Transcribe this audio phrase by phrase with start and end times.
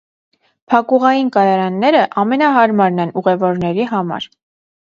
[0.71, 4.31] Փակուղային կայարանները ամենահարմարն են ուղևորների համար։